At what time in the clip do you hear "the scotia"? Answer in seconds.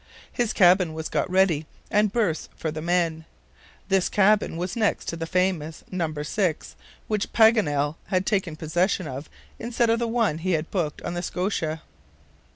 11.13-11.83